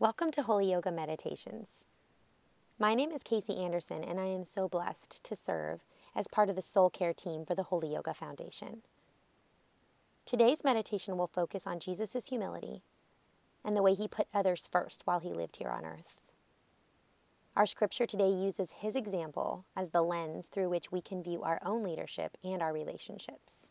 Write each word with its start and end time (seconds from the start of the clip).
Welcome 0.00 0.30
to 0.30 0.42
Holy 0.42 0.70
Yoga 0.70 0.92
Meditations. 0.92 1.84
My 2.78 2.94
name 2.94 3.10
is 3.10 3.24
Casey 3.24 3.56
Anderson, 3.56 4.04
and 4.04 4.20
I 4.20 4.26
am 4.26 4.44
so 4.44 4.68
blessed 4.68 5.24
to 5.24 5.34
serve 5.34 5.80
as 6.14 6.28
part 6.28 6.48
of 6.48 6.54
the 6.54 6.62
soul 6.62 6.88
care 6.88 7.12
team 7.12 7.44
for 7.44 7.56
the 7.56 7.64
Holy 7.64 7.92
Yoga 7.92 8.14
Foundation. 8.14 8.82
Today's 10.24 10.62
meditation 10.62 11.16
will 11.16 11.26
focus 11.26 11.66
on 11.66 11.80
Jesus' 11.80 12.26
humility 12.26 12.84
and 13.64 13.76
the 13.76 13.82
way 13.82 13.92
he 13.92 14.06
put 14.06 14.28
others 14.32 14.68
first 14.68 15.02
while 15.04 15.18
he 15.18 15.32
lived 15.32 15.56
here 15.56 15.70
on 15.70 15.84
earth. 15.84 16.20
Our 17.56 17.66
scripture 17.66 18.06
today 18.06 18.30
uses 18.30 18.70
his 18.70 18.94
example 18.94 19.64
as 19.74 19.90
the 19.90 20.02
lens 20.02 20.46
through 20.46 20.68
which 20.68 20.92
we 20.92 21.00
can 21.00 21.24
view 21.24 21.42
our 21.42 21.58
own 21.64 21.82
leadership 21.82 22.38
and 22.44 22.62
our 22.62 22.72
relationships. 22.72 23.68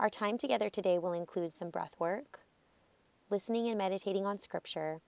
Our 0.00 0.10
time 0.10 0.36
together 0.36 0.68
today 0.68 0.98
will 0.98 1.12
include 1.12 1.52
some 1.52 1.70
breath 1.70 1.94
work 2.00 2.40
listening 3.30 3.68
and 3.68 3.78
meditating 3.78 4.26
on 4.26 4.38
Scripture, 4.38 5.00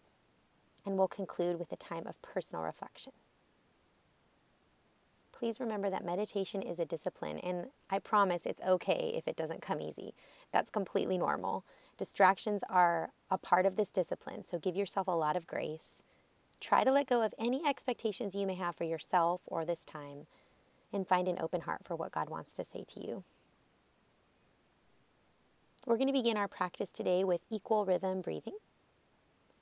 and 0.86 0.96
we'll 0.96 1.08
conclude 1.08 1.58
with 1.58 1.72
a 1.72 1.76
time 1.76 2.06
of 2.06 2.20
personal 2.22 2.64
reflection. 2.64 3.12
Please 5.32 5.58
remember 5.58 5.90
that 5.90 6.04
meditation 6.04 6.62
is 6.62 6.78
a 6.78 6.84
discipline, 6.84 7.38
and 7.40 7.66
I 7.90 7.98
promise 7.98 8.46
it's 8.46 8.60
okay 8.62 9.12
if 9.16 9.26
it 9.26 9.36
doesn't 9.36 9.60
come 9.60 9.80
easy. 9.80 10.14
That's 10.52 10.70
completely 10.70 11.18
normal. 11.18 11.64
Distractions 11.98 12.62
are 12.68 13.10
a 13.30 13.38
part 13.38 13.66
of 13.66 13.74
this 13.74 13.90
discipline, 13.90 14.44
so 14.44 14.58
give 14.58 14.76
yourself 14.76 15.08
a 15.08 15.10
lot 15.10 15.36
of 15.36 15.46
grace. 15.46 16.00
Try 16.60 16.84
to 16.84 16.92
let 16.92 17.08
go 17.08 17.22
of 17.22 17.34
any 17.40 17.66
expectations 17.66 18.36
you 18.36 18.46
may 18.46 18.54
have 18.54 18.76
for 18.76 18.84
yourself 18.84 19.40
or 19.46 19.64
this 19.64 19.84
time, 19.84 20.26
and 20.92 21.08
find 21.08 21.26
an 21.26 21.38
open 21.40 21.60
heart 21.60 21.80
for 21.84 21.96
what 21.96 22.12
God 22.12 22.28
wants 22.28 22.54
to 22.54 22.64
say 22.64 22.84
to 22.86 23.04
you. 23.04 23.24
We're 25.84 25.96
going 25.96 26.06
to 26.06 26.12
begin 26.12 26.36
our 26.36 26.46
practice 26.46 26.90
today 26.90 27.24
with 27.24 27.40
equal 27.50 27.84
rhythm 27.84 28.20
breathing. 28.20 28.54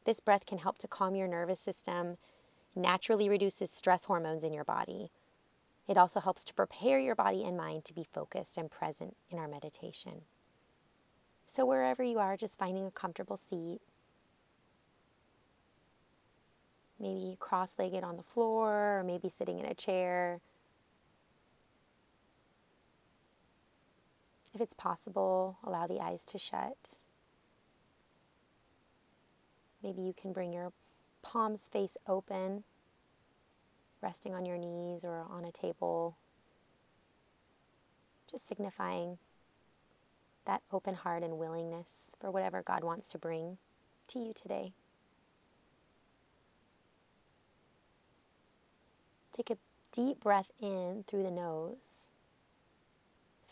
This 0.04 0.20
breath 0.20 0.44
can 0.44 0.58
help 0.58 0.76
to 0.78 0.88
calm 0.88 1.14
your 1.14 1.26
nervous 1.26 1.60
system, 1.60 2.18
naturally 2.76 3.30
reduces 3.30 3.70
stress 3.70 4.04
hormones 4.04 4.44
in 4.44 4.52
your 4.52 4.64
body. 4.64 5.10
It 5.88 5.96
also 5.96 6.20
helps 6.20 6.44
to 6.44 6.54
prepare 6.54 6.98
your 6.98 7.14
body 7.14 7.44
and 7.44 7.56
mind 7.56 7.86
to 7.86 7.94
be 7.94 8.04
focused 8.04 8.58
and 8.58 8.70
present 8.70 9.16
in 9.30 9.38
our 9.38 9.48
meditation. 9.48 10.20
So, 11.46 11.64
wherever 11.64 12.02
you 12.02 12.18
are, 12.18 12.36
just 12.36 12.58
finding 12.58 12.86
a 12.86 12.90
comfortable 12.90 13.38
seat. 13.38 13.80
Maybe 16.98 17.38
cross 17.40 17.74
legged 17.78 18.04
on 18.04 18.18
the 18.18 18.22
floor, 18.22 18.98
or 18.98 19.04
maybe 19.04 19.30
sitting 19.30 19.58
in 19.58 19.64
a 19.64 19.74
chair. 19.74 20.38
If 24.52 24.60
it's 24.60 24.74
possible, 24.74 25.58
allow 25.64 25.86
the 25.86 26.00
eyes 26.00 26.24
to 26.26 26.38
shut. 26.38 26.98
Maybe 29.82 30.02
you 30.02 30.12
can 30.12 30.32
bring 30.32 30.52
your 30.52 30.72
palms 31.22 31.68
face 31.72 31.96
open, 32.06 32.64
resting 34.02 34.34
on 34.34 34.44
your 34.44 34.58
knees 34.58 35.04
or 35.04 35.24
on 35.30 35.44
a 35.44 35.52
table, 35.52 36.16
just 38.30 38.48
signifying 38.48 39.18
that 40.46 40.62
open 40.72 40.94
heart 40.94 41.22
and 41.22 41.38
willingness 41.38 41.88
for 42.18 42.30
whatever 42.30 42.62
God 42.62 42.82
wants 42.82 43.10
to 43.10 43.18
bring 43.18 43.56
to 44.08 44.18
you 44.18 44.32
today. 44.34 44.72
Take 49.32 49.50
a 49.50 49.58
deep 49.92 50.20
breath 50.20 50.50
in 50.60 51.04
through 51.06 51.22
the 51.22 51.30
nose. 51.30 51.99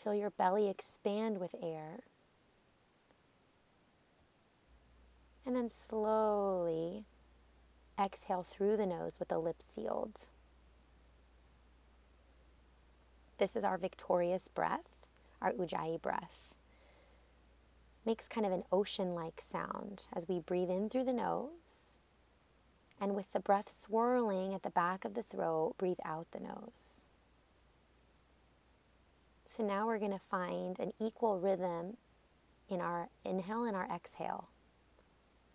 Feel 0.03 0.13
your 0.13 0.29
belly 0.29 0.69
expand 0.69 1.37
with 1.39 1.53
air. 1.61 1.99
And 5.45 5.55
then 5.55 5.69
slowly 5.69 7.05
exhale 7.99 8.43
through 8.43 8.77
the 8.77 8.85
nose 8.85 9.19
with 9.19 9.27
the 9.27 9.39
lips 9.39 9.65
sealed. 9.65 10.27
This 13.39 13.55
is 13.55 13.63
our 13.63 13.77
victorious 13.77 14.47
breath, 14.47 15.07
our 15.41 15.51
Ujjayi 15.53 16.01
breath. 16.01 16.49
Makes 18.05 18.27
kind 18.27 18.45
of 18.45 18.53
an 18.53 18.63
ocean 18.71 19.15
like 19.15 19.41
sound 19.41 20.07
as 20.13 20.27
we 20.27 20.39
breathe 20.39 20.69
in 20.69 20.89
through 20.89 21.05
the 21.05 21.13
nose. 21.13 21.97
And 23.01 23.15
with 23.15 23.31
the 23.33 23.39
breath 23.39 23.69
swirling 23.69 24.53
at 24.53 24.63
the 24.63 24.69
back 24.69 25.03
of 25.03 25.13
the 25.13 25.23
throat, 25.23 25.75
breathe 25.77 25.99
out 26.05 26.31
the 26.31 26.39
nose. 26.39 26.98
So 29.49 29.63
now 29.63 29.87
we're 29.87 29.97
going 29.97 30.11
to 30.11 30.21
find 30.29 30.79
an 30.79 30.93
equal 30.99 31.39
rhythm 31.39 31.97
in 32.69 32.81
our 32.81 33.09
inhale 33.25 33.63
and 33.63 33.75
our 33.75 33.89
exhale. 33.91 34.47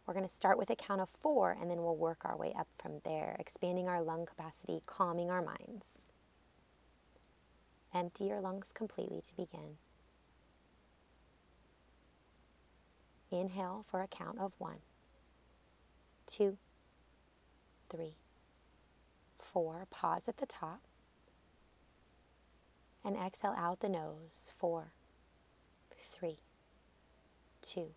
We're 0.04 0.14
going 0.14 0.26
to 0.26 0.34
start 0.34 0.58
with 0.58 0.70
a 0.70 0.76
count 0.76 1.00
of 1.00 1.08
four 1.22 1.56
and 1.60 1.70
then 1.70 1.80
we'll 1.80 1.96
work 1.96 2.22
our 2.24 2.36
way 2.36 2.52
up 2.58 2.66
from 2.82 3.00
there, 3.04 3.36
expanding 3.38 3.88
our 3.88 4.02
lung 4.02 4.26
capacity, 4.26 4.82
calming 4.86 5.30
our 5.30 5.42
minds. 5.42 5.98
Empty 7.94 8.24
your 8.24 8.40
lungs 8.40 8.72
completely 8.74 9.20
to 9.20 9.34
begin. 9.36 9.78
Inhale 13.30 13.86
for 13.88 14.02
a 14.02 14.08
count 14.08 14.40
of 14.40 14.52
one, 14.58 14.78
two, 16.26 16.58
three, 17.90 18.16
four. 19.38 19.86
Pause 19.90 20.28
at 20.28 20.36
the 20.38 20.46
top 20.46 20.80
and 23.04 23.16
exhale 23.16 23.54
out 23.56 23.80
the 23.80 23.88
nose. 23.88 24.52
Four, 24.58 24.92
three, 26.10 26.38
two, 27.62 27.88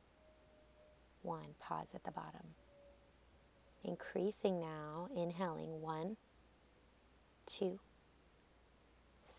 one. 1.22 1.56
Pause 1.60 1.96
at 1.96 2.04
the 2.04 2.12
bottom. 2.12 2.56
Increasing 3.84 4.60
now, 4.60 5.08
inhaling 5.16 5.82
one, 5.82 6.18
two, 7.46 7.80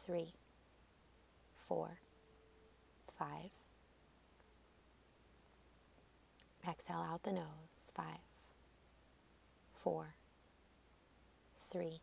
three, 0.07 0.33
four, 1.69 1.99
five. 3.19 3.51
Exhale 6.67 7.05
out 7.11 7.23
the 7.23 7.33
nose. 7.33 7.45
Five, 7.95 8.21
four, 9.83 10.15
three, 11.71 12.01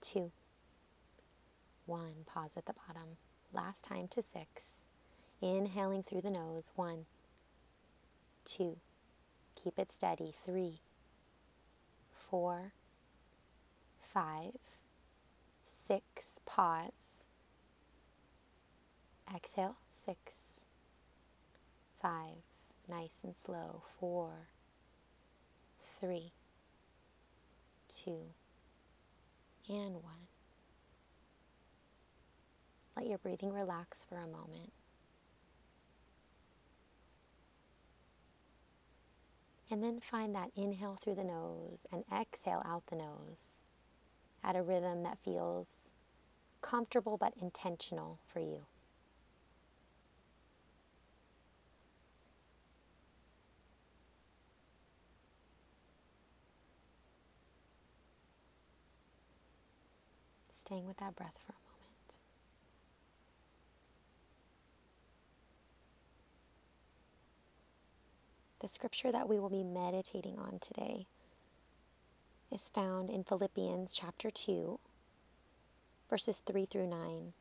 two, 0.00 0.30
one, 1.88 2.26
pause 2.26 2.50
at 2.56 2.66
the 2.66 2.74
bottom. 2.86 3.16
Last 3.52 3.82
time 3.82 4.08
to 4.08 4.22
six. 4.22 4.74
Inhaling 5.40 6.02
through 6.02 6.20
the 6.20 6.30
nose. 6.30 6.70
One, 6.76 7.06
two, 8.44 8.76
keep 9.56 9.78
it 9.78 9.90
steady. 9.90 10.34
Three, 10.44 10.80
four, 12.12 12.72
five, 14.12 14.52
six, 15.64 16.40
pause. 16.44 17.24
Exhale, 19.34 19.76
six, 19.94 20.18
five, 22.02 22.36
nice 22.88 23.20
and 23.24 23.34
slow. 23.34 23.82
Four, 23.98 24.30
three, 26.00 26.32
two, 27.88 28.20
and 29.68 29.94
one. 29.94 30.27
Let 32.98 33.06
your 33.06 33.18
breathing 33.18 33.52
relax 33.52 34.04
for 34.08 34.16
a 34.16 34.26
moment. 34.26 34.72
And 39.70 39.80
then 39.84 40.00
find 40.00 40.34
that 40.34 40.50
inhale 40.56 40.96
through 41.00 41.14
the 41.14 41.22
nose 41.22 41.86
and 41.92 42.02
exhale 42.12 42.60
out 42.66 42.82
the 42.88 42.96
nose 42.96 43.60
at 44.42 44.56
a 44.56 44.62
rhythm 44.62 45.04
that 45.04 45.18
feels 45.24 45.68
comfortable 46.60 47.16
but 47.16 47.34
intentional 47.40 48.18
for 48.26 48.40
you. 48.40 48.66
Staying 60.50 60.88
with 60.88 60.96
that 60.96 61.14
breath 61.14 61.38
for 61.46 61.52
a 61.52 61.54
moment. 61.54 61.67
The 68.68 68.74
scripture 68.74 69.10
that 69.10 69.30
we 69.30 69.38
will 69.38 69.48
be 69.48 69.64
meditating 69.64 70.38
on 70.38 70.58
today 70.58 71.06
is 72.52 72.68
found 72.68 73.08
in 73.08 73.24
Philippians 73.24 73.94
chapter 73.94 74.30
2, 74.30 74.78
verses 76.10 76.42
3 76.44 76.66
through 76.66 76.88
9. 76.88 77.32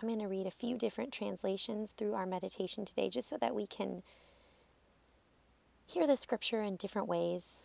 I'm 0.00 0.08
going 0.08 0.20
to 0.20 0.26
read 0.26 0.46
a 0.46 0.50
few 0.52 0.78
different 0.78 1.12
translations 1.12 1.92
through 1.92 2.14
our 2.14 2.24
meditation 2.24 2.86
today 2.86 3.10
just 3.10 3.28
so 3.28 3.36
that 3.36 3.54
we 3.54 3.66
can 3.66 4.02
hear 5.84 6.06
the 6.06 6.16
scripture 6.16 6.62
in 6.62 6.76
different 6.76 7.08
ways. 7.08 7.58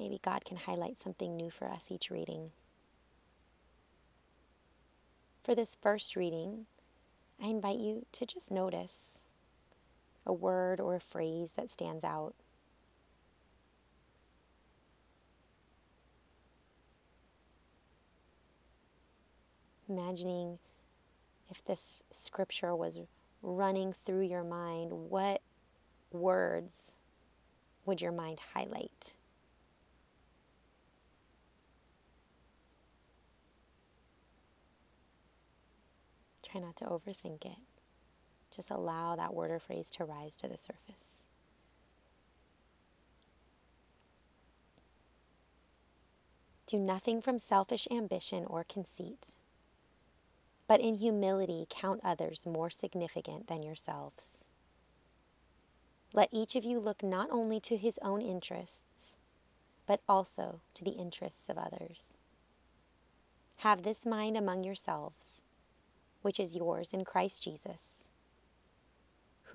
Maybe 0.00 0.18
God 0.20 0.44
can 0.44 0.56
highlight 0.56 0.98
something 0.98 1.36
new 1.36 1.50
for 1.52 1.68
us 1.68 1.92
each 1.92 2.10
reading. 2.10 2.50
For 5.44 5.54
this 5.54 5.76
first 5.80 6.16
reading, 6.16 6.66
I 7.40 7.46
invite 7.46 7.78
you 7.78 8.04
to 8.14 8.26
just 8.26 8.50
notice 8.50 9.15
a 10.26 10.32
word 10.32 10.80
or 10.80 10.96
a 10.96 11.00
phrase 11.00 11.52
that 11.56 11.70
stands 11.70 12.04
out. 12.04 12.34
Imagining 19.88 20.58
if 21.50 21.64
this 21.64 22.02
scripture 22.12 22.74
was 22.74 22.98
running 23.42 23.94
through 24.04 24.22
your 24.22 24.42
mind, 24.42 24.90
what 24.90 25.40
words 26.10 26.92
would 27.84 28.00
your 28.00 28.12
mind 28.12 28.40
highlight? 28.52 29.14
Try 36.42 36.60
not 36.60 36.76
to 36.76 36.84
overthink 36.86 37.44
it. 37.44 37.75
Just 38.56 38.70
allow 38.70 39.16
that 39.16 39.34
word 39.34 39.50
or 39.50 39.58
phrase 39.58 39.90
to 39.92 40.04
rise 40.06 40.34
to 40.36 40.48
the 40.48 40.56
surface. 40.56 41.20
Do 46.66 46.78
nothing 46.78 47.20
from 47.20 47.38
selfish 47.38 47.86
ambition 47.90 48.46
or 48.46 48.64
conceit, 48.64 49.34
but 50.66 50.80
in 50.80 50.94
humility 50.94 51.66
count 51.68 52.00
others 52.02 52.46
more 52.46 52.70
significant 52.70 53.46
than 53.46 53.62
yourselves. 53.62 54.46
Let 56.14 56.30
each 56.32 56.56
of 56.56 56.64
you 56.64 56.80
look 56.80 57.02
not 57.02 57.30
only 57.30 57.60
to 57.60 57.76
his 57.76 57.98
own 58.00 58.22
interests, 58.22 59.18
but 59.86 60.00
also 60.08 60.60
to 60.74 60.82
the 60.82 60.92
interests 60.92 61.50
of 61.50 61.58
others. 61.58 62.16
Have 63.58 63.82
this 63.82 64.06
mind 64.06 64.36
among 64.36 64.64
yourselves 64.64 65.42
which 66.26 66.40
is 66.40 66.56
yours 66.56 66.92
in 66.92 67.04
Christ 67.04 67.44
Jesus, 67.44 68.05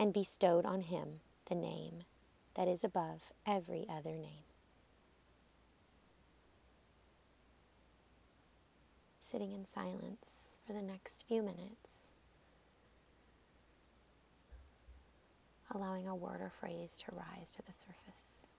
and 0.00 0.14
bestowed 0.14 0.64
on 0.64 0.80
him 0.80 1.20
the 1.50 1.54
name 1.54 2.02
that 2.54 2.66
is 2.66 2.82
above 2.82 3.20
every 3.46 3.86
other 3.90 4.16
name. 4.16 4.46
Sitting 9.30 9.52
in 9.52 9.66
silence 9.66 10.58
for 10.66 10.72
the 10.72 10.80
next 10.80 11.24
few 11.28 11.42
minutes, 11.42 12.08
allowing 15.70 16.08
a 16.08 16.16
word 16.16 16.40
or 16.40 16.50
phrase 16.58 16.98
to 17.04 17.14
rise 17.14 17.50
to 17.52 17.62
the 17.66 17.72
surface. 17.74 18.49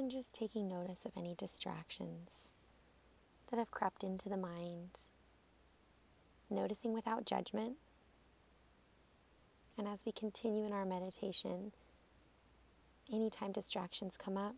And 0.00 0.10
just 0.10 0.32
taking 0.32 0.66
notice 0.66 1.04
of 1.04 1.12
any 1.14 1.34
distractions 1.34 2.48
that 3.50 3.58
have 3.58 3.70
crept 3.70 4.02
into 4.02 4.30
the 4.30 4.36
mind, 4.36 4.98
noticing 6.48 6.94
without 6.94 7.26
judgment. 7.26 7.76
And 9.76 9.86
as 9.86 10.06
we 10.06 10.12
continue 10.12 10.64
in 10.64 10.72
our 10.72 10.86
meditation, 10.86 11.70
anytime 13.12 13.52
distractions 13.52 14.16
come 14.16 14.38
up, 14.38 14.54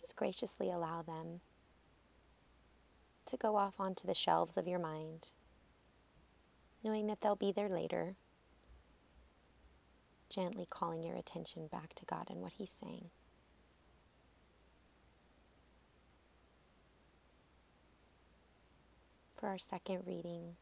just 0.00 0.14
graciously 0.14 0.70
allow 0.70 1.02
them 1.02 1.40
to 3.26 3.36
go 3.36 3.56
off 3.56 3.80
onto 3.80 4.06
the 4.06 4.14
shelves 4.14 4.56
of 4.56 4.68
your 4.68 4.78
mind, 4.78 5.26
knowing 6.84 7.08
that 7.08 7.20
they'll 7.20 7.34
be 7.34 7.50
there 7.50 7.68
later, 7.68 8.14
gently 10.28 10.68
calling 10.70 11.02
your 11.02 11.16
attention 11.16 11.66
back 11.66 11.92
to 11.94 12.04
God 12.04 12.30
and 12.30 12.40
what 12.40 12.52
He's 12.52 12.70
saying. 12.70 13.10
For 19.42 19.48
our 19.48 19.58
second 19.58 20.00
reading. 20.06 20.54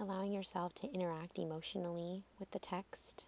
Allowing 0.00 0.32
yourself 0.32 0.74
to 0.74 0.92
interact 0.92 1.38
emotionally 1.38 2.24
with 2.40 2.50
the 2.50 2.58
text. 2.58 3.24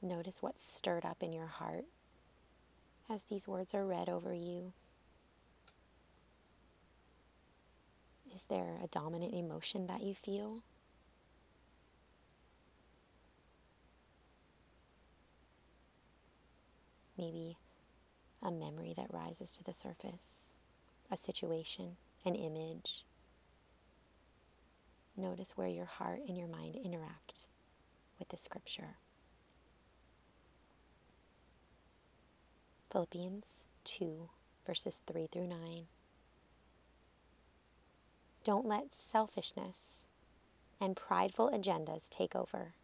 Notice 0.00 0.40
what's 0.40 0.64
stirred 0.64 1.04
up 1.04 1.22
in 1.22 1.34
your 1.34 1.46
heart 1.46 1.84
as 3.10 3.22
these 3.24 3.46
words 3.46 3.74
are 3.74 3.84
read 3.84 4.08
over 4.08 4.32
you. 4.32 4.72
Is 8.34 8.46
there 8.46 8.78
a 8.82 8.86
dominant 8.86 9.34
emotion 9.34 9.88
that 9.88 10.02
you 10.02 10.14
feel? 10.14 10.62
Maybe 17.18 17.58
a 18.42 18.50
memory 18.50 18.92
that 18.96 19.12
rises 19.12 19.52
to 19.52 19.64
the 19.64 19.72
surface, 19.72 20.56
a 21.10 21.16
situation, 21.16 21.96
an 22.24 22.34
image, 22.34 23.04
notice 25.16 25.56
where 25.56 25.68
your 25.68 25.86
heart 25.86 26.20
and 26.26 26.36
your 26.36 26.48
mind 26.48 26.76
interact 26.76 27.46
with 28.18 28.28
the 28.28 28.36
scripture. 28.36 28.96
Philippians 32.90 33.64
2, 33.84 34.28
verses 34.66 35.00
3 35.06 35.28
through 35.28 35.46
9. 35.46 35.86
Don't 38.44 38.66
let 38.66 38.92
selfishness 38.92 40.06
and 40.80 40.96
prideful 40.96 41.50
agendas 41.54 42.08
take 42.10 42.34
over. 42.34 42.74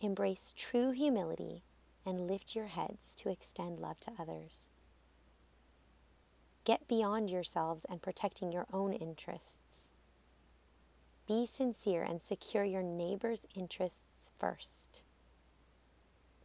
Embrace 0.00 0.54
true 0.56 0.92
humility 0.92 1.62
and 2.04 2.26
lift 2.26 2.54
your 2.56 2.66
heads 2.66 3.14
to 3.16 3.30
extend 3.30 3.78
love 3.78 3.98
to 4.00 4.12
others. 4.18 4.70
Get 6.64 6.86
beyond 6.86 7.30
yourselves 7.30 7.84
and 7.88 8.00
protecting 8.00 8.52
your 8.52 8.66
own 8.72 8.92
interests. 8.92 9.90
Be 11.26 11.46
sincere 11.46 12.02
and 12.02 12.20
secure 12.20 12.64
your 12.64 12.82
neighbor's 12.82 13.46
interests 13.54 14.30
first. 14.38 15.02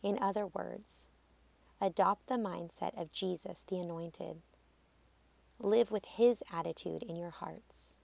In 0.01 0.17
other 0.21 0.47
words, 0.47 1.09
adopt 1.81 2.27
the 2.27 2.35
mindset 2.35 2.99
of 2.99 3.11
Jesus 3.11 3.63
the 3.67 3.79
Anointed. 3.79 4.41
Live 5.59 5.91
with 5.91 6.05
his 6.05 6.43
attitude 6.51 7.03
in 7.03 7.15
your 7.15 7.31
hearts. 7.31 7.97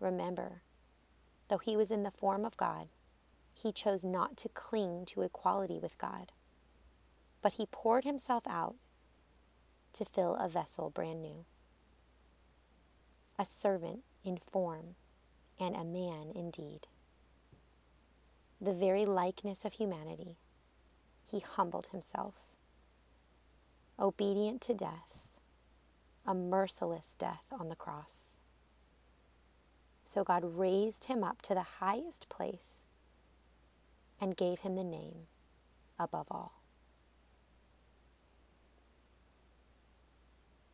Remember, 0.00 0.62
though 1.48 1.58
he 1.58 1.76
was 1.76 1.90
in 1.90 2.02
the 2.02 2.10
form 2.10 2.44
of 2.44 2.56
God, 2.56 2.88
he 3.62 3.70
chose 3.70 4.04
not 4.04 4.36
to 4.36 4.48
cling 4.48 5.06
to 5.06 5.22
equality 5.22 5.78
with 5.78 5.96
God, 5.96 6.32
but 7.40 7.52
he 7.52 7.66
poured 7.66 8.02
himself 8.02 8.42
out 8.48 8.74
to 9.92 10.04
fill 10.04 10.34
a 10.34 10.48
vessel 10.48 10.90
brand 10.90 11.22
new, 11.22 11.44
a 13.38 13.46
servant 13.46 14.02
in 14.24 14.36
form 14.36 14.96
and 15.60 15.76
a 15.76 15.84
man 15.84 16.32
indeed. 16.34 16.88
The 18.60 18.74
very 18.74 19.06
likeness 19.06 19.64
of 19.64 19.74
humanity, 19.74 20.36
he 21.24 21.38
humbled 21.38 21.86
himself, 21.86 22.34
obedient 23.96 24.60
to 24.62 24.74
death, 24.74 25.18
a 26.26 26.34
merciless 26.34 27.14
death 27.16 27.44
on 27.52 27.68
the 27.68 27.76
cross. 27.76 28.38
So 30.02 30.24
God 30.24 30.42
raised 30.44 31.04
him 31.04 31.22
up 31.22 31.40
to 31.42 31.54
the 31.54 31.62
highest 31.62 32.28
place 32.28 32.81
and 34.22 34.36
gave 34.36 34.60
him 34.60 34.76
the 34.76 34.84
name 34.84 35.26
above 35.98 36.28
all. 36.30 36.62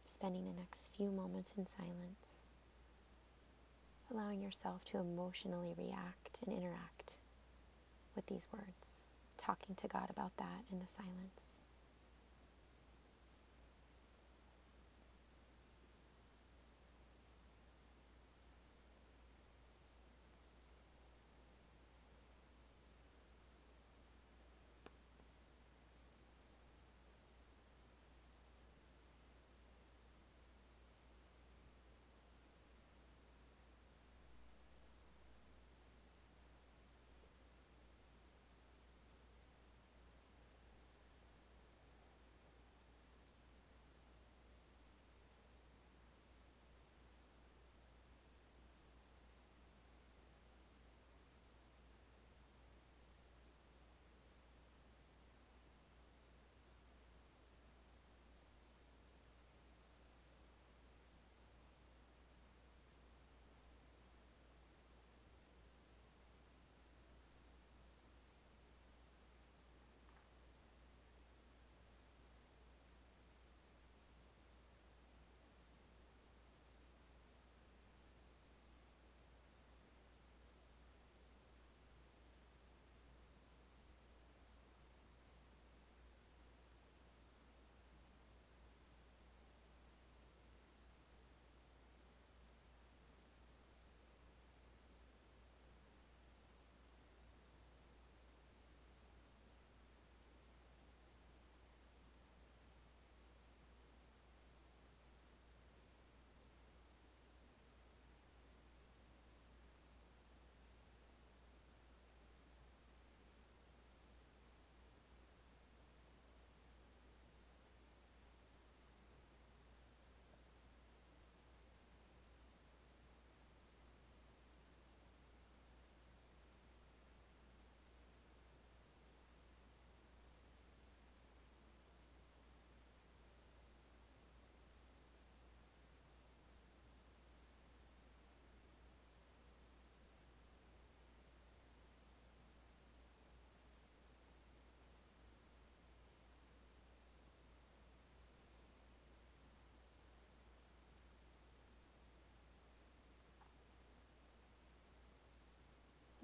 Spending 0.06 0.44
the 0.44 0.52
next 0.52 0.90
few 0.94 1.10
moments 1.10 1.54
in 1.56 1.66
silence, 1.66 2.42
allowing 4.10 4.42
yourself 4.42 4.84
to 4.84 4.98
emotionally 4.98 5.72
react 5.78 6.38
and 6.46 6.54
interact 6.54 7.16
with 8.14 8.26
these 8.26 8.46
words, 8.52 8.92
talking 9.38 9.74
to 9.76 9.88
God 9.88 10.10
about 10.10 10.36
that 10.36 10.64
in 10.70 10.78
the 10.78 10.86
silence. 10.86 11.47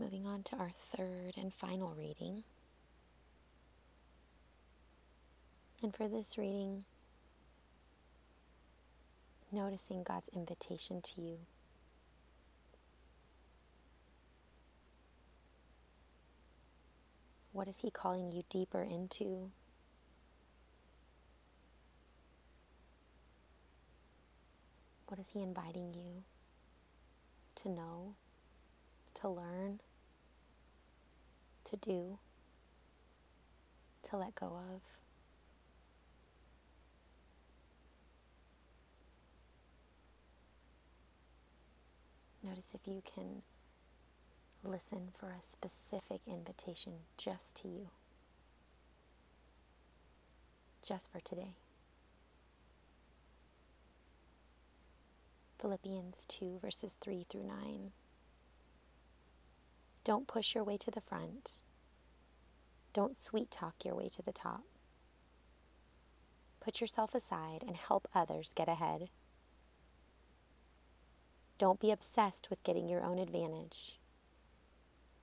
Moving 0.04 0.26
on 0.26 0.42
to 0.42 0.56
our 0.56 0.70
third 0.94 1.32
and 1.38 1.50
final 1.50 1.94
reading. 1.94 2.44
And 5.82 5.96
for 5.96 6.08
this 6.08 6.36
reading, 6.36 6.84
noticing 9.50 10.02
God's 10.02 10.28
invitation 10.28 11.00
to 11.00 11.22
you. 11.22 11.38
What 17.52 17.66
is 17.66 17.78
He 17.78 17.90
calling 17.90 18.30
you 18.30 18.42
deeper 18.50 18.82
into? 18.82 19.50
What 25.08 25.18
is 25.18 25.30
He 25.30 25.42
inviting 25.42 25.94
you 25.94 26.24
to 27.62 27.70
know, 27.70 28.16
to 29.14 29.30
learn, 29.30 29.80
to 31.74 31.90
do, 31.90 32.18
to 34.08 34.16
let 34.16 34.34
go 34.34 34.46
of? 34.46 34.80
Notice 42.42 42.72
if 42.74 42.86
you 42.86 43.02
can 43.14 43.42
listen 44.62 45.08
for 45.18 45.26
a 45.26 45.42
specific 45.42 46.20
invitation 46.26 46.92
just 47.16 47.56
to 47.56 47.68
you, 47.68 47.88
just 50.86 51.10
for 51.10 51.20
today. 51.20 51.56
Philippians 55.60 56.26
2, 56.26 56.58
verses 56.60 56.94
3 57.00 57.24
through 57.30 57.44
9. 57.44 57.90
Don't 60.04 60.26
push 60.26 60.54
your 60.54 60.64
way 60.64 60.76
to 60.76 60.90
the 60.90 61.00
front. 61.00 61.54
Don't 62.94 63.16
sweet 63.16 63.50
talk 63.50 63.84
your 63.84 63.96
way 63.96 64.08
to 64.10 64.22
the 64.22 64.32
top. 64.32 64.62
Put 66.60 66.80
yourself 66.80 67.12
aside 67.12 67.64
and 67.66 67.76
help 67.76 68.06
others 68.14 68.52
get 68.54 68.68
ahead. 68.68 69.10
Don't 71.58 71.80
be 71.80 71.90
obsessed 71.90 72.50
with 72.50 72.62
getting 72.62 72.88
your 72.88 73.02
own 73.02 73.18
advantage. 73.18 73.98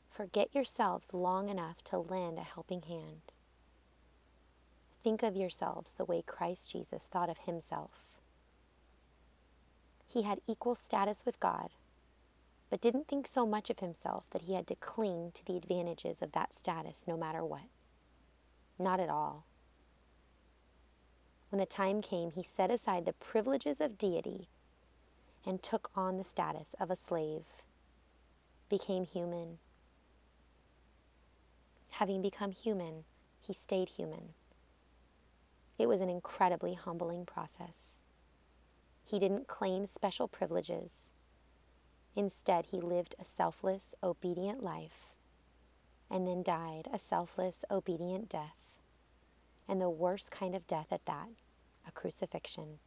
Forget 0.09 0.53
yourselves 0.53 1.13
long 1.13 1.47
enough 1.47 1.81
to 1.85 1.97
lend 1.97 2.39
a 2.39 2.43
helping 2.43 2.81
hand. 2.81 3.21
Think 5.01 5.23
of 5.23 5.37
yourselves 5.37 5.93
the 5.93 6.05
way 6.05 6.21
Christ 6.21 6.71
Jesus 6.71 7.05
thought 7.05 7.29
of 7.29 7.37
himself. 7.37 8.17
He 10.07 10.23
had 10.23 10.41
equal 10.45 10.75
status 10.75 11.25
with 11.25 11.39
God, 11.39 11.69
but 12.71 12.79
didn't 12.79 13.05
think 13.05 13.27
so 13.27 13.45
much 13.45 13.69
of 13.69 13.81
himself 13.81 14.23
that 14.31 14.43
he 14.43 14.53
had 14.53 14.65
to 14.65 14.75
cling 14.75 15.29
to 15.33 15.45
the 15.45 15.57
advantages 15.57 16.21
of 16.21 16.31
that 16.31 16.53
status 16.53 17.03
no 17.05 17.17
matter 17.17 17.43
what. 17.43 17.67
Not 18.79 19.01
at 19.01 19.09
all. 19.09 19.43
When 21.49 21.59
the 21.59 21.65
time 21.65 22.01
came, 22.01 22.31
he 22.31 22.43
set 22.43 22.71
aside 22.71 23.05
the 23.05 23.11
privileges 23.11 23.81
of 23.81 23.97
deity 23.97 24.47
and 25.45 25.61
took 25.61 25.91
on 25.95 26.15
the 26.15 26.23
status 26.23 26.73
of 26.79 26.89
a 26.89 26.95
slave, 26.95 27.43
became 28.69 29.03
human. 29.03 29.59
Having 31.89 32.21
become 32.21 32.53
human, 32.53 33.03
he 33.41 33.51
stayed 33.51 33.89
human. 33.89 34.33
It 35.77 35.89
was 35.89 35.99
an 35.99 36.09
incredibly 36.09 36.73
humbling 36.73 37.25
process. 37.25 37.97
He 39.03 39.19
didn't 39.19 39.49
claim 39.49 39.85
special 39.85 40.29
privileges. 40.29 41.10
Instead, 42.15 42.65
he 42.67 42.81
lived 42.81 43.15
a 43.19 43.25
selfless, 43.25 43.95
obedient 44.03 44.61
life 44.61 45.13
and 46.11 46.27
then 46.27 46.43
died 46.43 46.89
a 46.91 46.99
selfless, 46.99 47.63
obedient 47.71 48.27
death. 48.27 48.57
And 49.67 49.79
the 49.79 49.89
worst 49.89 50.29
kind 50.29 50.53
of 50.53 50.67
death 50.67 50.91
at 50.91 51.05
that 51.05 51.29
a 51.87 51.91
crucifixion. 51.91 52.79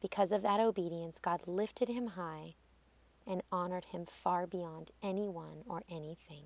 Because 0.00 0.32
of 0.32 0.42
that 0.42 0.58
obedience, 0.58 1.18
God 1.20 1.40
lifted 1.46 1.88
him 1.88 2.08
high 2.08 2.54
and 3.24 3.40
honored 3.52 3.84
him 3.84 4.04
far 4.04 4.48
beyond 4.48 4.90
anyone 5.00 5.62
or 5.68 5.84
anything. 5.88 6.42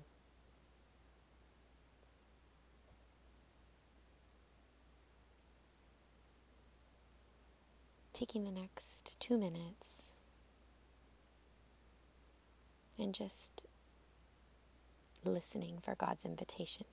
Taking 8.13 8.43
the 8.43 8.51
next 8.51 9.19
two 9.19 9.37
minutes 9.37 9.96
and 12.99 13.13
just 13.13 13.63
listening 15.25 15.79
for 15.83 15.95
God's 15.95 16.25
invitation. 16.25 16.85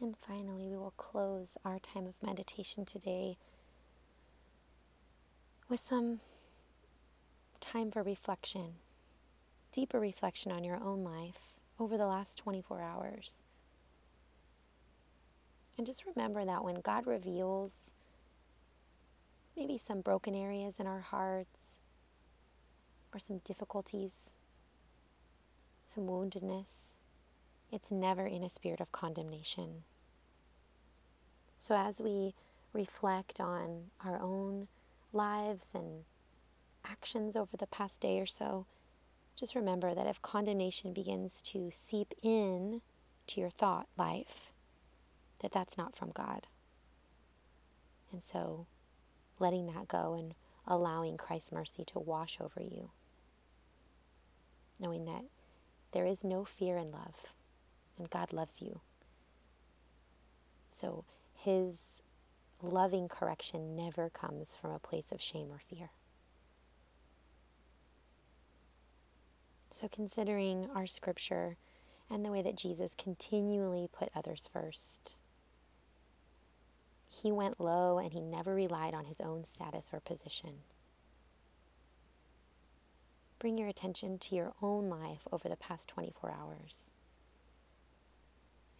And 0.00 0.16
finally, 0.16 0.68
we 0.68 0.76
will 0.76 0.92
close 0.96 1.56
our 1.64 1.80
time 1.80 2.06
of 2.06 2.14
meditation 2.22 2.84
today 2.84 3.36
with 5.68 5.80
some 5.80 6.20
time 7.60 7.90
for 7.90 8.02
reflection, 8.04 8.74
deeper 9.72 9.98
reflection 9.98 10.52
on 10.52 10.62
your 10.62 10.76
own 10.82 11.02
life 11.02 11.56
over 11.80 11.98
the 11.98 12.06
last 12.06 12.38
24 12.38 12.80
hours. 12.80 13.42
And 15.76 15.86
just 15.86 16.04
remember 16.06 16.44
that 16.44 16.64
when 16.64 16.80
God 16.80 17.06
reveals 17.06 17.90
maybe 19.56 19.78
some 19.78 20.00
broken 20.00 20.34
areas 20.34 20.78
in 20.78 20.86
our 20.86 21.00
hearts 21.00 21.78
or 23.12 23.18
some 23.18 23.38
difficulties, 23.38 24.32
some 25.86 26.04
woundedness, 26.04 26.87
it's 27.70 27.90
never 27.90 28.26
in 28.26 28.42
a 28.42 28.48
spirit 28.48 28.80
of 28.80 28.90
condemnation. 28.92 29.84
So 31.58 31.76
as 31.76 32.00
we 32.00 32.34
reflect 32.72 33.40
on 33.40 33.90
our 34.04 34.20
own 34.20 34.68
lives 35.12 35.74
and 35.74 36.04
actions 36.84 37.36
over 37.36 37.56
the 37.56 37.66
past 37.66 38.00
day 38.00 38.20
or 38.20 38.26
so, 38.26 38.64
just 39.36 39.54
remember 39.54 39.94
that 39.94 40.06
if 40.06 40.22
condemnation 40.22 40.92
begins 40.92 41.42
to 41.42 41.70
seep 41.72 42.14
in 42.22 42.80
to 43.26 43.40
your 43.40 43.50
thought 43.50 43.86
life, 43.96 44.52
that 45.40 45.52
that's 45.52 45.76
not 45.76 45.94
from 45.94 46.10
God. 46.12 46.46
And 48.12 48.24
so 48.24 48.66
letting 49.38 49.66
that 49.66 49.88
go 49.88 50.14
and 50.14 50.34
allowing 50.66 51.16
Christ's 51.16 51.52
mercy 51.52 51.84
to 51.84 51.98
wash 51.98 52.38
over 52.40 52.62
you, 52.62 52.90
knowing 54.78 55.04
that 55.04 55.24
there 55.92 56.06
is 56.06 56.24
no 56.24 56.44
fear 56.44 56.76
in 56.78 56.90
love 56.90 57.34
and 57.98 58.10
God 58.10 58.32
loves 58.32 58.62
you. 58.62 58.80
So 60.72 61.04
his 61.34 62.02
loving 62.62 63.08
correction 63.08 63.76
never 63.76 64.10
comes 64.10 64.56
from 64.56 64.72
a 64.72 64.78
place 64.78 65.12
of 65.12 65.20
shame 65.20 65.50
or 65.50 65.60
fear. 65.70 65.90
So, 69.72 69.88
considering 69.88 70.68
our 70.74 70.88
scripture 70.88 71.56
and 72.10 72.24
the 72.24 72.30
way 72.30 72.42
that 72.42 72.56
Jesus 72.56 72.94
continually 72.96 73.88
put 73.92 74.10
others 74.14 74.48
first. 74.52 75.16
He 77.08 77.32
went 77.32 77.60
low 77.60 77.98
and 77.98 78.12
he 78.12 78.20
never 78.20 78.54
relied 78.54 78.94
on 78.94 79.04
his 79.04 79.20
own 79.20 79.44
status 79.44 79.90
or 79.92 80.00
position. 80.00 80.54
Bring 83.38 83.58
your 83.58 83.68
attention 83.68 84.18
to 84.18 84.34
your 84.34 84.52
own 84.62 84.88
life 84.88 85.26
over 85.32 85.48
the 85.48 85.56
past 85.56 85.88
24 85.88 86.32
hours. 86.32 86.90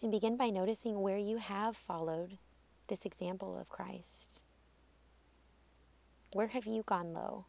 And 0.00 0.12
begin 0.12 0.37
by 0.37 0.50
noticing 0.50 1.00
where 1.00 1.18
you 1.18 1.38
have 1.38 1.76
followed 1.76 2.38
this 2.87 3.04
example 3.04 3.58
of 3.58 3.68
Christ. 3.68 4.42
Where 6.32 6.46
have 6.46 6.66
you 6.66 6.82
gone 6.84 7.12
low? 7.12 7.46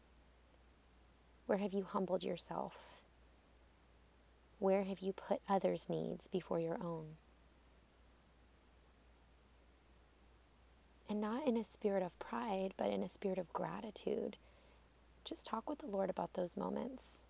Where 1.46 1.58
have 1.58 1.72
you 1.72 1.84
humbled 1.84 2.22
yourself? 2.22 2.74
Where 4.58 4.82
have 4.82 5.00
you 5.00 5.12
put 5.12 5.40
others' 5.48 5.88
needs 5.88 6.26
before 6.28 6.60
your 6.60 6.82
own? 6.82 7.16
And 11.08 11.20
not 11.20 11.46
in 11.46 11.56
a 11.56 11.64
spirit 11.64 12.02
of 12.02 12.18
pride, 12.18 12.74
but 12.76 12.90
in 12.90 13.02
a 13.02 13.08
spirit 13.08 13.38
of 13.38 13.52
gratitude. 13.52 14.36
Just 15.24 15.46
talk 15.46 15.68
with 15.68 15.78
the 15.78 15.86
Lord 15.86 16.10
about 16.10 16.32
those 16.34 16.56
moments. 16.56 17.20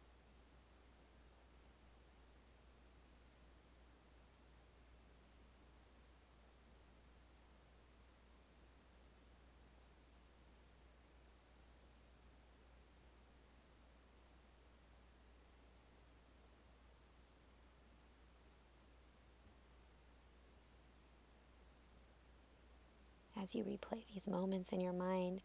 As 23.43 23.55
you 23.55 23.65
replay 23.65 24.03
these 24.13 24.27
moments 24.27 24.71
in 24.71 24.83
your 24.83 24.93
mind, 24.93 25.41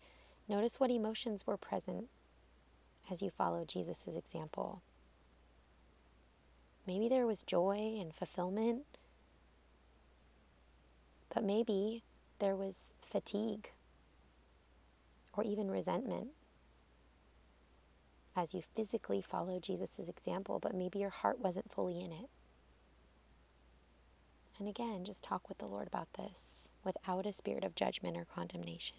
notice 0.49 0.79
what 0.79 0.91
emotions 0.91 1.47
were 1.47 1.55
present 1.55 2.09
as 3.09 3.21
you 3.21 3.29
followed 3.29 3.69
Jesus' 3.69 4.07
example. 4.07 4.81
Maybe 6.85 7.07
there 7.07 7.25
was 7.25 7.43
joy 7.43 7.97
and 7.99 8.13
fulfillment, 8.13 8.83
but 11.33 11.43
maybe 11.43 12.03
there 12.39 12.55
was 12.55 12.91
fatigue 13.01 13.71
or 15.33 15.43
even 15.43 15.71
resentment 15.71 16.29
as 18.35 18.53
you 18.53 18.61
physically 18.75 19.21
followed 19.21 19.63
Jesus' 19.63 20.09
example, 20.09 20.59
but 20.59 20.75
maybe 20.75 20.99
your 20.99 21.09
heart 21.09 21.39
wasn't 21.39 21.71
fully 21.71 22.01
in 22.01 22.11
it. 22.11 22.29
And 24.59 24.67
again, 24.67 25.05
just 25.05 25.23
talk 25.23 25.47
with 25.47 25.59
the 25.59 25.67
Lord 25.67 25.87
about 25.87 26.11
this 26.13 26.54
without 26.85 27.25
a 27.25 27.33
spirit 27.33 27.65
of 27.65 27.75
judgment 27.75 28.17
or 28.17 28.25
condemnation. 28.25 28.97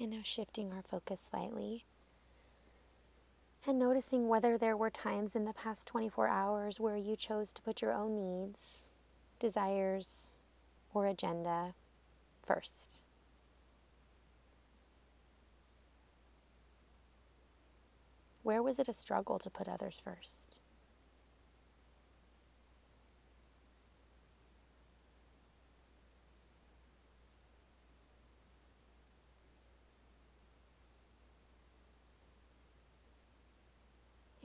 And 0.00 0.12
now 0.12 0.22
shifting 0.24 0.72
our 0.72 0.80
focus 0.80 1.28
slightly 1.30 1.84
and 3.66 3.78
noticing 3.78 4.28
whether 4.28 4.56
there 4.56 4.76
were 4.76 4.88
times 4.88 5.36
in 5.36 5.44
the 5.44 5.52
past 5.52 5.86
24 5.88 6.26
hours 6.26 6.80
where 6.80 6.96
you 6.96 7.16
chose 7.16 7.52
to 7.52 7.60
put 7.60 7.82
your 7.82 7.92
own 7.92 8.16
needs, 8.16 8.82
desires, 9.38 10.34
or 10.94 11.06
agenda 11.06 11.74
first. 12.42 13.02
Where 18.42 18.62
was 18.62 18.78
it 18.78 18.88
a 18.88 18.94
struggle 18.94 19.38
to 19.38 19.50
put 19.50 19.68
others 19.68 20.00
first? 20.02 20.58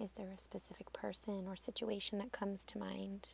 Is 0.06 0.12
there 0.12 0.30
a 0.30 0.38
specific 0.40 0.94
person 0.94 1.48
or 1.48 1.56
situation 1.56 2.20
that 2.20 2.32
comes 2.32 2.64
to 2.66 2.78
mind? 2.78 3.28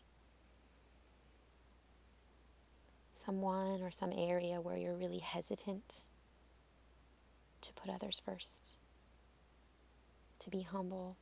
Someone 3.14 3.82
or 3.82 3.92
some 3.92 4.14
area 4.16 4.62
where 4.62 4.78
you're 4.78 4.96
really 4.96 5.18
hesitant 5.18 6.06
to 7.60 7.74
put 7.74 7.90
others 7.90 8.22
first, 8.24 8.72
to 10.40 10.50
be 10.50 10.62
humble. 10.62 11.18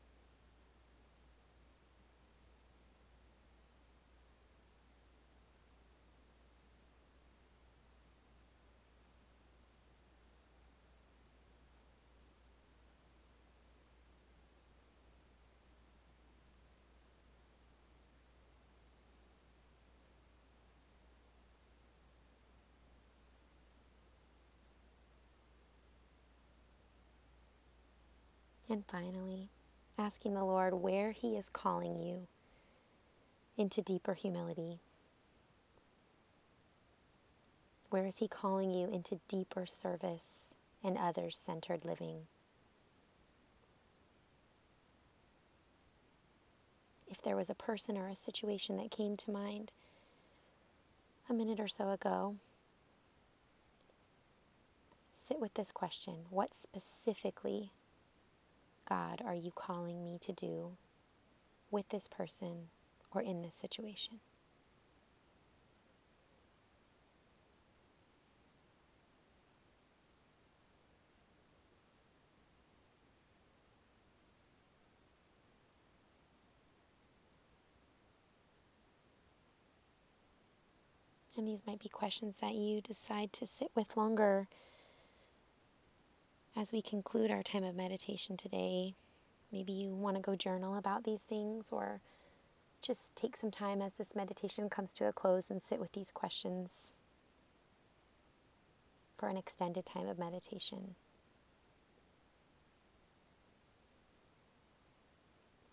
And 28.69 28.85
finally, 28.85 29.49
asking 29.97 30.35
the 30.35 30.43
Lord 30.43 30.75
where 30.75 31.09
He 31.09 31.35
is 31.37 31.49
calling 31.49 31.99
you 31.99 32.27
into 33.57 33.81
deeper 33.81 34.13
humility. 34.13 34.79
Where 37.89 38.05
is 38.05 38.17
He 38.17 38.27
calling 38.27 38.71
you 38.71 38.87
into 38.89 39.19
deeper 39.27 39.65
service 39.65 40.53
and 40.83 40.99
others 40.99 41.35
centered 41.35 41.83
living? 41.83 42.27
If 47.07 47.23
there 47.23 47.35
was 47.35 47.49
a 47.49 47.55
person 47.55 47.97
or 47.97 48.07
a 48.07 48.15
situation 48.15 48.77
that 48.77 48.91
came 48.91 49.17
to 49.17 49.31
mind 49.31 49.71
a 51.27 51.33
minute 51.33 51.59
or 51.59 51.67
so 51.67 51.89
ago, 51.89 52.35
sit 55.15 55.39
with 55.39 55.55
this 55.55 55.71
question 55.71 56.13
What 56.29 56.53
specifically 56.53 57.71
God, 58.89 59.21
are 59.23 59.35
you 59.35 59.51
calling 59.51 60.03
me 60.03 60.17
to 60.21 60.33
do 60.33 60.75
with 61.69 61.87
this 61.89 62.07
person 62.07 62.69
or 63.11 63.21
in 63.21 63.43
this 63.43 63.55
situation? 63.55 64.19
And 81.37 81.47
these 81.47 81.61
might 81.65 81.79
be 81.79 81.89
questions 81.89 82.35
that 82.41 82.55
you 82.55 82.81
decide 82.81 83.31
to 83.33 83.47
sit 83.47 83.69
with 83.73 83.95
longer 83.95 84.47
as 86.59 86.73
we 86.73 86.81
conclude 86.81 87.31
our 87.31 87.41
time 87.41 87.63
of 87.63 87.73
meditation 87.73 88.35
today. 88.35 88.93
Maybe 89.49 89.71
you 89.71 89.95
want 89.95 90.17
to 90.17 90.21
go 90.21 90.35
journal 90.35 90.75
about 90.75 91.05
these 91.05 91.23
things 91.23 91.69
or 91.71 92.01
just 92.81 93.15
take 93.15 93.37
some 93.37 93.49
time 93.49 93.81
as 93.81 93.93
this 93.93 94.13
meditation 94.13 94.69
comes 94.69 94.93
to 94.95 95.05
a 95.05 95.13
close 95.13 95.51
and 95.51 95.61
sit 95.61 95.79
with 95.79 95.91
these 95.93 96.11
questions 96.11 96.91
for 99.17 99.29
an 99.29 99.37
extended 99.37 99.85
time 99.85 100.09
of 100.09 100.19
meditation. 100.19 100.95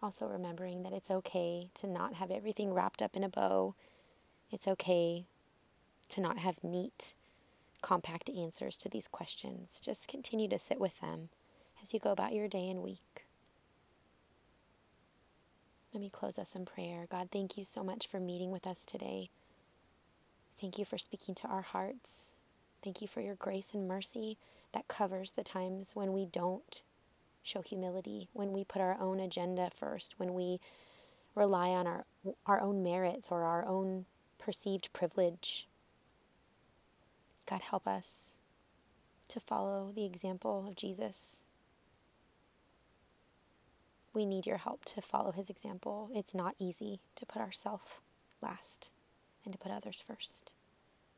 Also, 0.01 0.27
remembering 0.27 0.85
that 0.85 0.93
it's 0.93 1.11
okay 1.11 1.69
to 1.75 1.89
not 1.89 2.15
have 2.15 2.31
everything 2.31 2.73
wrapped 2.73 3.03
up 3.03 3.17
in 3.17 3.25
a 3.25 3.29
bow. 3.29 3.75
It's 4.53 4.69
okay 4.69 5.27
to 6.11 6.21
not 6.21 6.39
have 6.39 6.63
neat, 6.63 7.15
compact 7.87 8.29
answers 8.31 8.77
to 8.77 8.89
these 8.89 9.07
questions. 9.07 9.81
Just 9.81 10.09
continue 10.09 10.49
to 10.49 10.59
sit 10.59 10.81
with 10.81 11.01
them 11.01 11.29
as 11.81 11.95
you 11.95 12.01
go 12.01 12.11
about 12.11 12.33
your 12.33 12.49
day 12.49 12.69
and 12.69 12.83
week. 12.83 13.25
Let 15.95 16.01
me 16.01 16.11
close 16.11 16.37
us 16.37 16.57
in 16.57 16.65
prayer. 16.65 17.07
God, 17.13 17.29
thank 17.31 17.57
you 17.57 17.65
so 17.65 17.85
much 17.85 18.09
for 18.09 18.19
meeting 18.19 18.51
with 18.51 18.67
us 18.67 18.85
today. 18.87 19.31
Thank 20.61 20.79
you 20.79 20.85
for 20.85 20.99
speaking 20.99 21.37
to 21.37 21.47
our 21.47 21.63
hearts. 21.63 22.33
Thank 22.83 23.03
you 23.03 23.07
for 23.07 23.21
your 23.21 23.37
grace 23.37 23.73
and 23.73 23.87
mercy 23.87 24.37
that 24.73 24.89
covers 24.89 25.31
the 25.31 25.45
times 25.45 25.93
when 25.95 26.13
we 26.13 26.27
don't 26.27 26.83
show 27.45 27.61
humility, 27.61 28.29
when 28.33 28.53
we 28.53 28.65
put 28.65 28.83
our 28.83 29.01
own 29.01 29.21
agenda 29.21 29.71
first, 29.77 30.19
when 30.19 30.35
we 30.35 30.59
rely 31.37 31.69
on 31.69 31.87
our, 31.87 32.05
our 32.47 32.61
own 32.61 32.83
merits 32.83 33.29
or 33.31 33.45
our 33.45 33.65
own 33.65 34.05
perceived 34.39 34.93
privilege. 34.93 35.69
God, 37.47 37.61
help 37.61 37.87
us 37.87 38.37
to 39.29 39.41
follow 39.41 39.93
the 39.95 40.05
example 40.05 40.67
of 40.69 40.77
Jesus. 40.77 41.43
We 44.13 44.27
need 44.27 44.47
your 44.47 44.57
help 44.57 44.85
to 44.87 45.03
follow 45.03 45.31
his 45.33 45.51
example. 45.51 46.11
It's 46.15 46.35
not 46.35 46.55
easy 46.59 47.01
to 47.17 47.27
put 47.27 47.43
ourselves 47.43 47.91
last 48.43 48.91
and 49.45 49.53
to 49.53 49.59
put 49.59 49.73
others 49.73 50.03
first. 50.07 50.53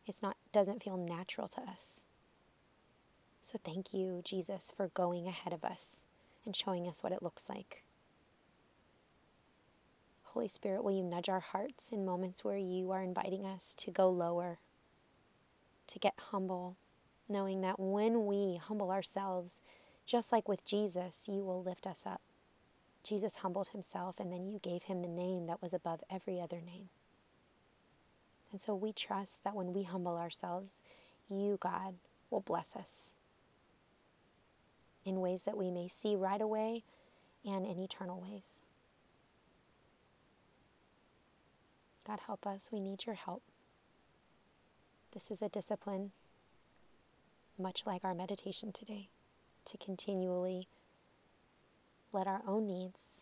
It's 0.06 0.22
not 0.22 0.36
doesn't 0.52 0.82
feel 0.82 0.96
natural 0.96 1.48
to 1.48 1.60
us. 1.62 2.04
So 3.42 3.58
thank 3.64 3.94
you, 3.94 4.20
Jesus, 4.24 4.72
for 4.76 4.88
going 4.88 5.26
ahead 5.26 5.52
of 5.52 5.64
us 5.64 6.04
and 6.44 6.54
showing 6.54 6.88
us 6.88 7.02
what 7.02 7.12
it 7.12 7.22
looks 7.22 7.48
like. 7.48 7.82
Holy 10.22 10.48
Spirit, 10.48 10.84
will 10.84 10.92
you 10.92 11.02
nudge 11.02 11.28
our 11.28 11.40
hearts 11.40 11.92
in 11.92 12.04
moments 12.04 12.44
where 12.44 12.56
you 12.58 12.90
are 12.90 13.02
inviting 13.02 13.46
us 13.46 13.74
to 13.76 13.90
go 13.90 14.10
lower, 14.10 14.58
to 15.88 15.98
get 15.98 16.14
humble, 16.18 16.76
knowing 17.28 17.62
that 17.62 17.78
when 17.78 18.26
we 18.26 18.56
humble 18.56 18.90
ourselves, 18.90 19.60
just 20.06 20.32
like 20.32 20.48
with 20.48 20.64
Jesus, 20.64 21.28
you 21.28 21.42
will 21.42 21.62
lift 21.62 21.86
us 21.86 22.04
up. 22.06 22.20
Jesus 23.02 23.34
humbled 23.34 23.68
himself, 23.68 24.20
and 24.20 24.32
then 24.32 24.46
you 24.46 24.58
gave 24.60 24.82
him 24.82 25.02
the 25.02 25.08
name 25.08 25.46
that 25.46 25.62
was 25.62 25.74
above 25.74 26.02
every 26.10 26.40
other 26.40 26.60
name. 26.60 26.88
And 28.52 28.60
so 28.60 28.74
we 28.74 28.92
trust 28.92 29.44
that 29.44 29.54
when 29.54 29.72
we 29.72 29.82
humble 29.82 30.16
ourselves, 30.16 30.80
you, 31.28 31.58
God, 31.60 31.94
will 32.30 32.40
bless 32.40 32.74
us 32.76 33.14
in 35.04 35.20
ways 35.20 35.42
that 35.42 35.56
we 35.56 35.70
may 35.70 35.88
see 35.88 36.16
right 36.16 36.40
away 36.40 36.84
and 37.44 37.66
in 37.66 37.78
eternal 37.78 38.20
ways. 38.20 38.46
God, 42.06 42.20
help 42.26 42.46
us. 42.46 42.70
We 42.72 42.80
need 42.80 43.04
your 43.04 43.14
help. 43.14 43.42
This 45.12 45.30
is 45.30 45.42
a 45.42 45.48
discipline, 45.48 46.12
much 47.58 47.86
like 47.86 48.04
our 48.04 48.14
meditation 48.14 48.72
today, 48.72 49.08
to 49.64 49.78
continually 49.78 50.68
let 52.12 52.26
our 52.26 52.42
own 52.46 52.66
needs 52.66 53.20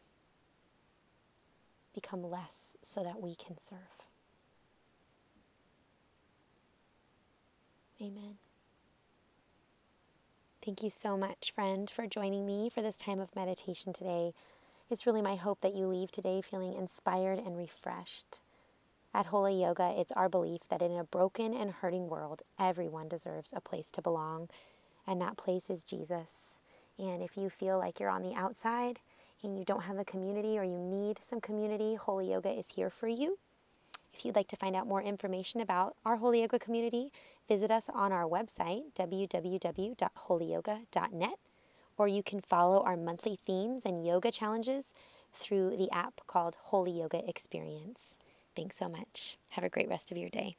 become 1.95 2.23
less 2.23 2.77
so 2.83 3.03
that 3.03 3.21
we 3.21 3.35
can 3.35 3.57
serve. 3.57 3.79
Amen. 8.01 8.37
Thank 10.63 10.83
you 10.83 10.91
so 10.91 11.17
much, 11.17 11.53
friend, 11.53 11.89
for 11.89 12.07
joining 12.07 12.45
me 12.45 12.69
for 12.69 12.83
this 12.83 12.97
time 12.97 13.21
of 13.21 13.35
meditation 13.37 13.93
today. 13.93 14.35
It's 14.91 15.07
really 15.07 15.23
my 15.23 15.37
hope 15.37 15.61
that 15.63 15.75
you 15.75 15.87
leave 15.87 16.11
today 16.11 16.41
feeling 16.41 16.75
inspired 16.75 17.39
and 17.39 17.57
refreshed. 17.57 18.41
At 19.17 19.25
Holy 19.25 19.63
Yoga, 19.63 19.95
it's 19.99 20.13
our 20.13 20.29
belief 20.29 20.69
that 20.69 20.83
in 20.83 20.93
a 20.93 21.05
broken 21.05 21.55
and 21.55 21.71
hurting 21.71 22.11
world, 22.11 22.43
everyone 22.59 23.09
deserves 23.09 23.55
a 23.57 23.63
place 23.63 23.91
to 23.93 24.03
belong, 24.03 24.51
and 25.07 25.23
that 25.23 25.39
place 25.39 25.71
is 25.71 25.85
Jesus. 25.85 26.61
And 26.99 27.23
if 27.23 27.35
you 27.35 27.49
feel 27.49 27.79
like 27.79 27.99
you're 27.99 28.11
on 28.11 28.21
the 28.21 28.35
outside 28.35 29.01
and 29.43 29.59
you 29.59 29.65
don't 29.65 29.85
have 29.85 29.97
a 29.97 30.05
community 30.05 30.59
or 30.59 30.65
you 30.65 30.77
need 30.77 31.19
some 31.23 31.41
community, 31.41 31.95
Holy 31.95 32.31
Yoga 32.31 32.51
is 32.51 32.69
here 32.69 32.91
for 32.91 33.09
you. 33.09 33.39
If 34.13 34.27
you'd 34.27 34.37
like 34.37 34.49
to 34.49 34.57
find 34.57 34.77
out 34.77 34.87
more 34.87 35.01
information 35.01 35.63
about 35.63 35.97
our 36.05 36.17
Holy 36.17 36.43
Yoga 36.43 36.59
community, 36.59 37.11
visit 37.49 37.71
us 37.71 37.89
on 37.89 38.13
our 38.13 38.25
website, 38.25 38.93
www.holyyoga.net, 38.93 41.39
or 41.97 42.07
you 42.07 42.23
can 42.23 42.43
follow 42.43 42.83
our 42.83 42.99
monthly 42.99 43.37
themes 43.37 43.87
and 43.87 44.07
yoga 44.07 44.31
challenges 44.31 44.93
through 45.33 45.75
the 45.79 45.91
app 45.91 46.21
called 46.27 46.59
Holy 46.61 46.93
Yoga 46.93 47.27
Experience. 47.27 48.16
Thanks 48.57 48.77
so 48.77 48.89
much. 48.89 49.39
Have 49.53 49.63
a 49.63 49.69
great 49.69 49.89
rest 49.89 50.11
of 50.11 50.19
your 50.19 50.31
day. 50.31 50.57